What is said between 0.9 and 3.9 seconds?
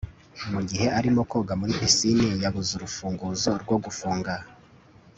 arimo koga muri pisine, yabuze urufunguzo rwo